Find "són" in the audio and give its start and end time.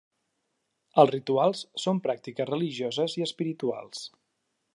1.83-2.01